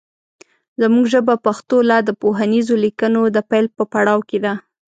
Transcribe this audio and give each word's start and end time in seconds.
زمونږ 0.81 1.05
ژبه 1.13 1.35
پښتو 1.45 1.77
لا 1.89 1.97
د 2.07 2.09
پوهنیزو 2.21 2.75
لیکنو 2.85 3.21
د 3.35 3.37
پیل 3.49 3.65
په 3.77 3.83
پړاو 3.91 4.19
کې 4.29 4.39
ده 4.45 4.53